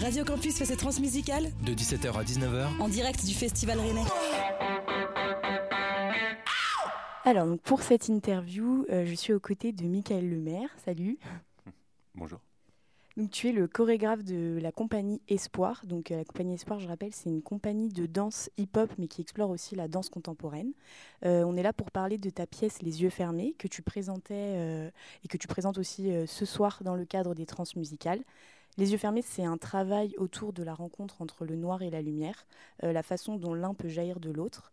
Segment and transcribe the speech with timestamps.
[0.00, 4.04] Radio Campus fait ses transmusicales de 17h à 19h en direct du Festival Rennais.
[7.24, 10.70] Alors, donc pour cette interview, euh, je suis aux côtés de Michael Lemaire.
[10.84, 11.18] Salut.
[12.14, 12.38] Bonjour.
[13.16, 15.82] Donc, tu es le chorégraphe de la compagnie Espoir.
[15.84, 19.20] Donc, euh, la compagnie Espoir, je rappelle, c'est une compagnie de danse hip-hop, mais qui
[19.20, 20.72] explore aussi la danse contemporaine.
[21.24, 24.92] Euh, on est là pour parler de ta pièce Les yeux fermés, que tu présentais
[25.24, 28.22] et que tu présentes aussi ce soir dans le cadre des transmusicales.
[28.78, 32.00] Les yeux fermés, c'est un travail autour de la rencontre entre le noir et la
[32.00, 32.46] lumière,
[32.82, 34.72] la façon dont l'un peut jaillir de l'autre.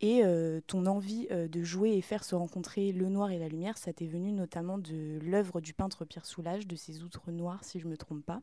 [0.00, 3.48] Et euh, ton envie euh, de jouer et faire se rencontrer le noir et la
[3.48, 7.64] lumière, ça t'est venu notamment de l'œuvre du peintre Pierre Soulages, de ses outres noirs,
[7.64, 8.40] si je ne me trompe pas.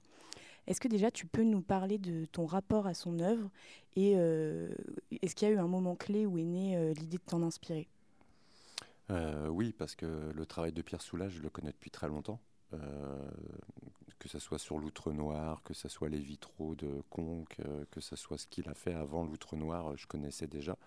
[0.67, 3.49] Est-ce que déjà tu peux nous parler de ton rapport à son œuvre
[3.95, 4.69] et euh,
[5.23, 7.87] est-ce qu'il y a eu un moment clé où est née l'idée de t'en inspirer?
[9.09, 12.41] Oui, parce que le travail de Pierre Soulages, je le connais depuis très longtemps.
[14.27, 18.17] Que ce soit sur l'outre noir, que ce soit les vitraux de Conques, que ce
[18.17, 20.77] soit ce qu'il a fait avant l'outre noir, je connaissais déjà.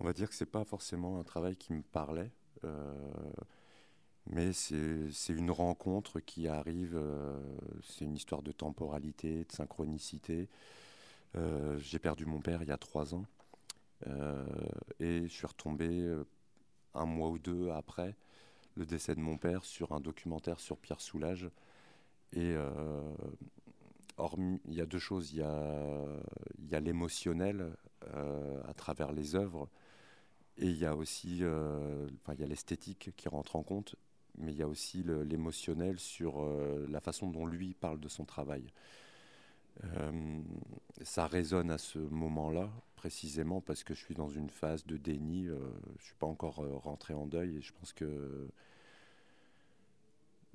[0.00, 2.30] On va dire que c'est pas forcément un travail qui me parlait,
[2.64, 2.94] euh,
[4.30, 6.96] mais c'est une rencontre qui arrive.
[6.96, 7.38] Euh,
[7.82, 10.48] c'est une histoire de temporalité, de synchronicité.
[11.36, 13.26] Euh, j'ai perdu mon père il y a trois ans
[15.00, 16.16] et je suis retombé
[16.94, 18.16] un mois ou deux après
[18.74, 21.50] le décès de mon père sur un documentaire sur Pierre Soulages.
[22.32, 22.54] Et
[24.66, 25.32] il y a deux choses.
[25.32, 27.72] Il y a l'émotionnel
[28.66, 29.68] à travers les œuvres
[30.58, 33.94] et il y a aussi euh, il y a l'esthétique qui rentre en compte,
[34.36, 38.24] mais il y a aussi l'émotionnel sur euh, la façon dont lui parle de son
[38.24, 38.64] travail.
[39.84, 40.40] Euh,
[41.02, 45.46] ça résonne à ce moment-là, précisément parce que je suis dans une phase de déni.
[45.46, 48.48] je ne suis pas encore rentré en deuil et je pense que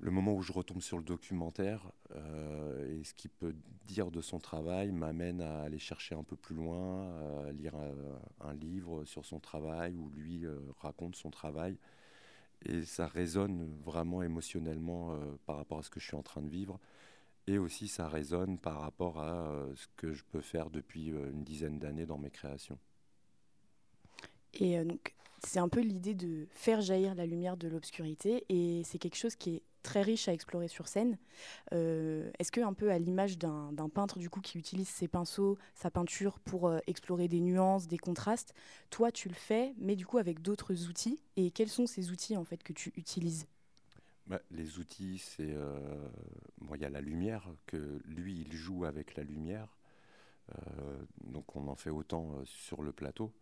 [0.04, 3.54] le moment où je retombe sur le documentaire euh, et ce qu'il peut
[3.86, 7.08] dire de son travail m'amène à aller chercher un peu plus loin,
[7.48, 7.72] à lire
[8.42, 11.78] un, livre sur son travail où lui euh, raconte son travail.
[12.66, 15.16] Et ça résonne vraiment émotionnellement euh,
[15.46, 16.78] par rapport à ce que je suis en train de vivre.
[17.46, 21.78] Et aussi ça résonne par rapport à ce que je peux faire depuis une dizaine
[21.78, 22.78] d'années dans mes créations.
[24.52, 28.44] Et donc, c'est un peu l'idée de faire jaillir la lumière de l'obscurité.
[28.50, 31.16] Et c'est quelque chose qui est très riche à explorer sur scène.
[31.72, 35.56] Euh, est-ce que un peu à l'image d'un peintre du coup qui utilise ses pinceaux,
[35.74, 38.54] sa peinture pour euh, explorer des nuances, des contrastes,
[38.90, 41.20] toi tu le fais, mais du coup avec d'autres outils?
[41.36, 43.46] Et quels sont ces outils en fait que tu utilises?
[44.26, 46.08] Bah, les outils, c'est euh,
[46.74, 49.76] il y a la lumière que lui il joue avec la lumière,
[51.22, 53.32] donc on en fait autant sur le plateau.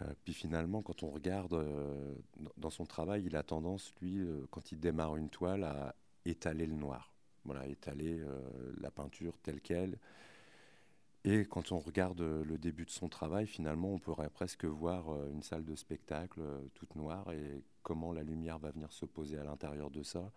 [0.00, 2.14] Euh, puis finalement, quand on regarde euh,
[2.56, 5.94] dans son travail, il a tendance, lui, euh, quand il démarre une toile, à
[6.24, 7.12] étaler le noir.
[7.44, 8.24] Voilà, étaler
[8.80, 9.98] la peinture telle qu'elle.
[11.24, 15.42] Et quand on regarde le début de son travail, finalement, on pourrait presque voir une
[15.42, 16.40] salle de spectacle
[16.74, 20.30] toute noire et comment la lumière va venir se poser à l'intérieur de ça.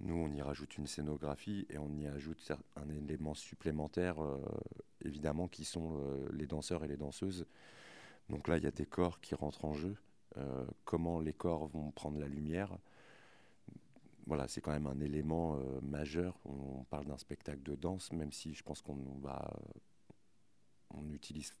[0.00, 4.16] Nous, on y rajoute une scénographie et on y ajoute un élément supplémentaire,
[5.02, 5.98] évidemment, qui sont
[6.34, 7.46] les danseurs et les danseuses
[8.28, 9.96] donc là, il y a des corps qui rentrent en jeu.
[10.38, 12.76] Euh, comment les corps vont prendre la lumière.
[14.26, 16.36] Voilà, c'est quand même un élément euh, majeur.
[16.44, 19.52] On, parle d'un spectacle de danse, même si je pense qu'on va,
[20.90, 21.52] on utilise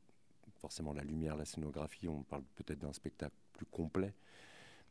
[0.58, 2.08] forcément la lumière, la scénographie.
[2.08, 4.14] On parle peut-être d'un spectacle plus complet.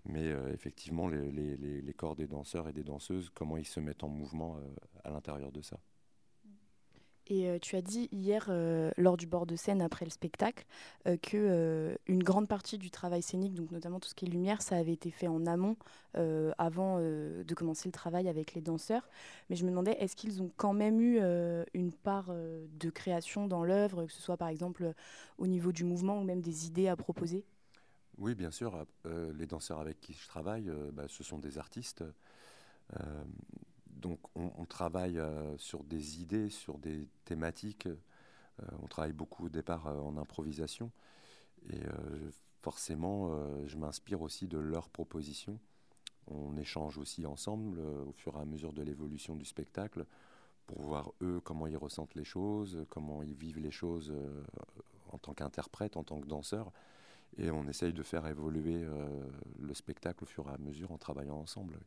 [0.06, 4.10] Mais euh, effectivement, les, corps des danseurs et des danseuses, comment ils se mettent en
[4.10, 4.60] mouvement
[5.04, 5.80] à l'intérieur de ça.
[7.28, 10.66] Et euh, tu as dit hier, euh, lors du bord de scène après le spectacle,
[11.08, 14.62] euh, que une grande partie du travail scénique, donc notamment tout ce qui est lumière,
[14.62, 15.76] ça avait été fait en amont,
[16.58, 19.10] avant de commencer le travail avec les danseurs.
[19.50, 21.20] Mais je me demandais, est-ce qu'ils ont quand même eu
[21.74, 24.94] une part de création dans l'œuvre, que ce soit par exemple
[25.38, 27.44] au niveau du mouvement ou même des idées à proposer?
[28.18, 28.86] Oui, bien sûr.
[29.06, 32.04] les danseurs avec qui je travaille, bah, ce sont des artistes
[33.96, 37.88] donc on, travaille euh, sur des idées, sur des thématiques.
[37.88, 40.92] Euh, on travaille beaucoup au départ euh, en improvisation.
[41.70, 41.82] Et
[42.62, 43.32] forcément,
[43.66, 45.60] je m'inspire aussi de leurs propositions.
[46.28, 50.06] On échange aussi ensemble au fur et à mesure de l'évolution du spectacle
[50.68, 54.14] pour voir eux comment ils ressentent les choses, comment ils vivent les choses
[55.12, 56.72] en tant qu'interprète, en tant que danseur.
[57.38, 58.86] Et on essaye de faire évoluer
[59.60, 61.80] le spectacle au fur et à mesure en travaillant ensemble.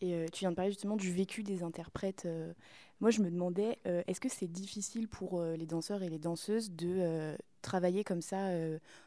[0.00, 2.24] Et euh, tu viens de parler justement du vécu des interprètes.
[2.26, 2.52] Euh.
[3.00, 6.70] moi, je me demandais, euh, est-ce que c'est difficile pour les danseurs et les danseuses
[6.70, 8.48] de travailler comme ça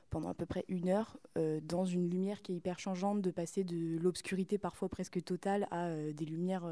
[0.09, 1.17] pendant à peu près une heure
[1.63, 5.89] dans une lumière qui est hyper changeante, de passer de l'obscurité parfois presque totale à
[6.13, 6.69] des lumières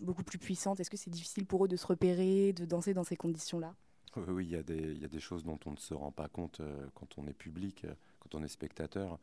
[0.00, 0.80] beaucoup plus puissantes?
[0.80, 3.74] Est-ce que c'est difficile pour eux de se repérer, de danser dans ces conditions-là?
[4.28, 6.12] Oui, il y, a des, il y, a des choses dont on ne se rend
[6.12, 6.62] pas compte
[6.94, 7.84] quand on est public,
[8.20, 9.18] quand on est spectateur.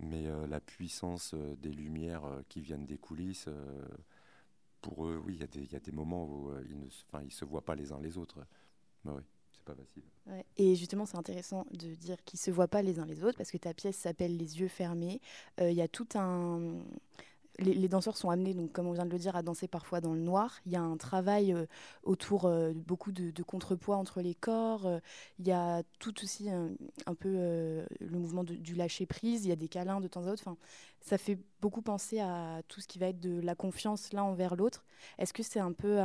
[0.00, 3.48] Mais la puissance des lumières qui viennent des coulisses,
[4.80, 6.86] pour eux, oui, il y, a des moments où ils ne
[7.24, 8.44] ils se voient pas les uns les autres.
[9.04, 9.22] Mais oui
[9.64, 10.02] pas facile.
[10.56, 13.50] Et justement, c'est intéressant de dire qu'ils se voient pas les uns les autres parce
[13.50, 15.20] que ta pièce s'appelle Les yeux fermés.
[15.60, 16.78] Euh, il y a tout un.
[17.58, 20.12] Les, danseurs sont amenés, donc, comme on vient de le dire, à danser parfois dans
[20.12, 20.58] le noir.
[20.66, 21.66] Il y a un travail euh,
[22.02, 24.88] autour euh, beaucoup de, contrepoids entre les corps.
[25.38, 29.44] Il y a tout aussi un, peu le mouvement du lâcher prise.
[29.44, 30.42] Il y a des câlins de temps à autre.
[30.44, 30.56] Enfin,
[31.00, 34.56] ça fait beaucoup penser à tout ce qui va être de la confiance l'un envers
[34.56, 34.84] l'autre.
[35.18, 36.00] Est-ce que c'est un peu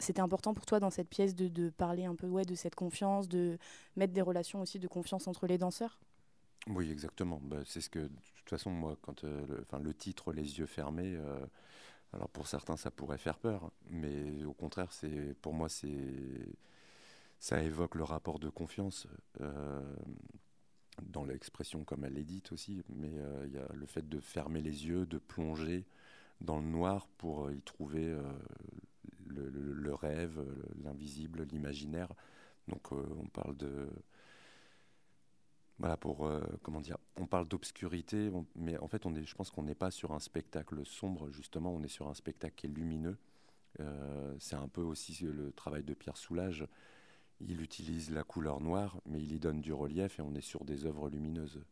[0.00, 3.28] c'était important pour toi dans cette pièce de, parler un peu ouais, de cette confiance,
[3.28, 3.58] de
[3.96, 6.00] mettre des relations aussi de confiance entre les danseurs?
[6.66, 7.40] Oui, exactement.
[7.42, 11.16] Bah, c'est ce que, de toute façon, moi, quand euh, le, titre Les yeux fermés,
[11.16, 11.44] euh,
[12.12, 15.88] alors pour certains, ça pourrait faire peur, mais au contraire, c'est pour moi, c'est
[17.38, 19.06] ça évoque le rapport de confiance.
[19.40, 19.80] Euh,
[21.02, 23.10] dans l'expression comme elle est dite aussi, mais
[23.46, 25.86] il y a le fait de fermer les yeux, de plonger
[26.42, 28.14] dans le noir pour y trouver
[29.28, 30.44] le, rêve,
[30.84, 32.08] l'invisible, l'imaginaire.
[32.68, 33.88] Donc euh, on parle de
[35.80, 39.50] voilà pour euh, comment dire on parle d'obscurité mais en fait on est je pense
[39.50, 42.70] qu'on n'est pas sur un spectacle sombre justement on est sur un spectacle qui est
[42.70, 43.16] lumineux.
[43.80, 46.66] Euh, c'est un peu aussi le travail de Pierre Soulages.
[47.40, 50.64] Il utilise la couleur noire mais il y donne du relief et on est sur
[50.64, 51.62] des œuvres lumineuses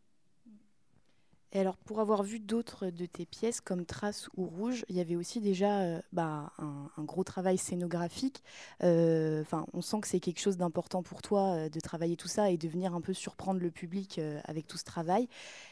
[1.52, 5.00] et alors, pour avoir vu d'autres de tes pièces, comme Trace ou Rouge, il y
[5.00, 8.42] avait aussi déjà euh, bah, un, gros travail scénographique.
[8.82, 12.28] Euh, enfin, on sent que c'est quelque chose d'important pour toi euh, de travailler tout
[12.28, 15.26] ça et de venir un peu surprendre le public avec tout ce travail.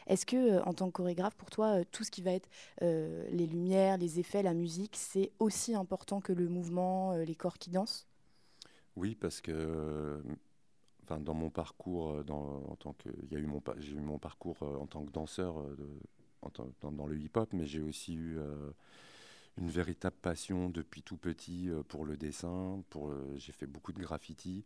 [0.06, 2.48] Est-ce que, en tant que chorégraphe, pour toi, tout ce qui va être
[2.80, 7.70] les lumières, les effets, la musique, c'est aussi important que le mouvement, les corps qui
[7.70, 8.06] dansent?
[8.96, 10.22] Oui, parce que
[11.14, 14.18] dans mon parcours, euh, en tant que, il y a eu mon, j'ai eu mon
[14.18, 15.76] parcours euh, en tant que danseur euh,
[16.82, 18.38] dans, le hip-hop, mais j'ai aussi eu
[19.58, 22.80] une véritable passion depuis tout petit pour le dessin.
[23.34, 24.64] J'ai fait beaucoup de graffiti.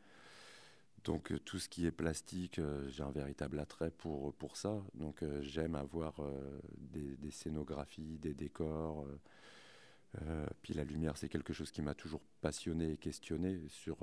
[1.04, 4.82] Donc tout ce qui est plastique, j'ai un véritable attrait pour, pour ça.
[4.92, 6.16] Donc j'aime avoir
[6.76, 9.06] des, des, scénographies, des décors.
[10.60, 13.96] puis la lumière, c'est quelque chose qui m'a toujours passionné et questionné sur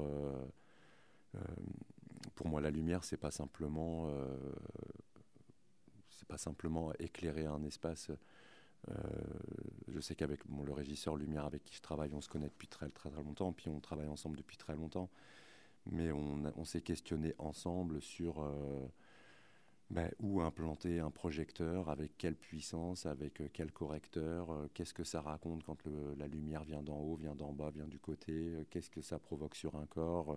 [2.38, 4.38] pour moi, la lumière, c'est pas simplement, euh,
[6.12, 8.12] c'est pas simplement éclairer un espace.
[8.90, 8.94] Euh,
[9.88, 12.90] je sais qu'avec le régisseur Lumière avec qui je travaille, on se connaît depuis très
[12.90, 15.10] très, très longtemps, puis on travaille ensemble depuis très longtemps.
[15.90, 18.86] Mais on, s'est questionné ensemble sur euh,
[19.90, 25.64] ben, où implanter un projecteur, avec quelle puissance, avec quel correcteur, qu'est-ce que ça raconte
[25.64, 25.78] quand
[26.18, 29.56] la lumière vient d'en haut, vient d'en bas, vient du côté, qu'est-ce que ça provoque
[29.56, 30.36] sur un corps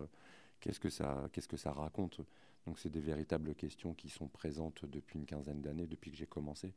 [0.61, 2.21] qu'est-ce que ça, raconte?
[2.67, 6.27] Donc c'est des véritables questions qui sont présentes depuis une quinzaine d'années, depuis que j'ai
[6.27, 6.75] commencé,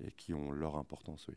[0.00, 1.36] et qui ont leur importance, oui.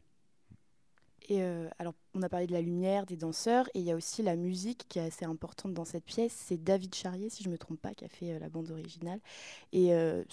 [1.30, 3.96] Et euh, alors, on a parlé de la lumière, des danseurs, et il y a
[3.96, 6.34] aussi la musique qui est assez importante dans cette pièce.
[6.34, 8.72] C'est David Charrier, si je ne me trompe pas, qui a fait euh, la bande
[8.72, 9.20] originale.
[9.72, 10.24] Et euh,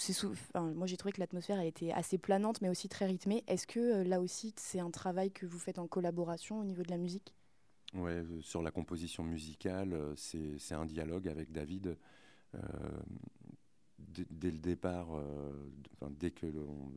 [0.54, 3.44] moi, j'ai trouvé que l'atmosphère a été assez planante, mais aussi très rythmée.
[3.48, 6.90] Est-ce que là aussi, c'est un travail que vous faites en collaboration au niveau de
[6.90, 7.34] la musique?
[7.94, 11.96] Ouais, euh, sur la composition musicale, euh, c'est un dialogue avec David.
[12.54, 12.58] Euh,
[14.30, 15.08] dès le départ,
[16.10, 16.46] dès que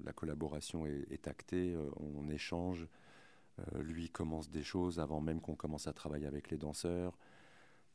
[0.06, 2.88] la collaboration est, actée, on échange.
[3.80, 7.18] lui commence des choses avant même qu'on commence à travailler avec les danseurs.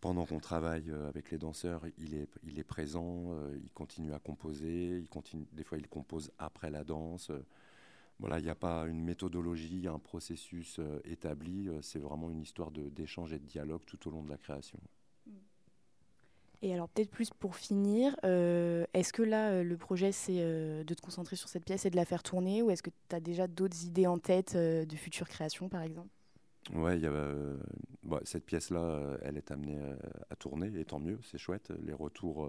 [0.01, 5.05] Pendant qu'on travaille avec les danseurs, il est, présent, il continue à composer,
[5.53, 7.31] des fois il compose après la danse.
[8.19, 11.69] Voilà, il n'y a pas une méthodologie, un processus euh, établi.
[11.69, 14.79] Euh, c'est vraiment une histoire d'échange et de dialogue tout au long de la création.
[16.63, 21.03] Et alors peut-être plus pour finir, euh, est-ce que là, le projet, c'est de te
[21.03, 23.47] concentrer sur cette pièce et de la faire tourner ou est-ce que tu as déjà
[23.47, 26.09] d'autres idées en tête de futures créations, par exemple?
[26.73, 27.13] Ouais, y a,
[28.03, 29.79] bah, cette pièce-là, elle est amenée
[30.31, 31.71] à tourner, et tant mieux, c'est chouette.
[31.85, 32.49] Les retours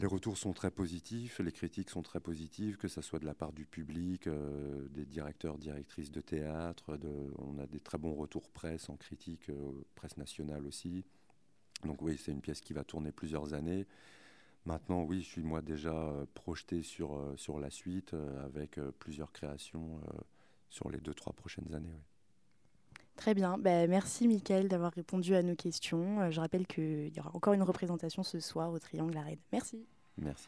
[0.00, 3.34] les retours sont très positifs, les critiques sont très positives, que ce soit de la
[3.34, 6.96] part du public, euh, des directeurs, directrices de théâtre.
[7.38, 11.04] On a des très bons retours presse en critique, euh, presse nationale aussi.
[11.84, 13.86] Donc oui, c'est une pièce qui va tourner plusieurs années.
[14.66, 18.14] Maintenant, oui, je suis moi déjà euh, projeté sur, sur la suite
[18.44, 20.00] avec plusieurs créations
[20.68, 22.00] sur les deux, trois prochaines années.
[23.18, 23.58] Très bien.
[23.58, 26.20] Ben, merci, Mickaël, d'avoir répondu à nos questions.
[26.20, 29.40] Euh, je rappelle qu'il y aura encore une représentation ce soir au Triangle Arène.
[29.52, 29.84] Merci.
[30.16, 30.46] Merci.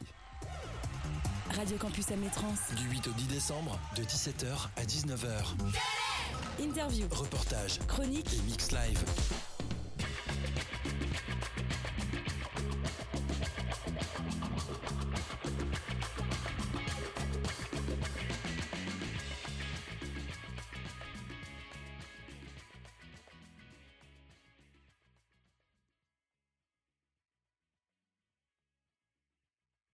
[1.51, 2.75] Radio Campus Trans.
[2.77, 5.43] Du 8 au 10 décembre, de 17h à 19h.
[6.61, 8.33] Interview, Reportage chronique.
[8.33, 9.03] et mix live.